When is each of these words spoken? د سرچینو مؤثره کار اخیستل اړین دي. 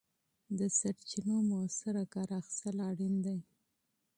د 0.57 0.59
سرچینو 0.79 1.35
مؤثره 1.51 2.03
کار 2.13 2.29
اخیستل 2.39 2.77
اړین 2.89 3.15
دي. 3.25 3.37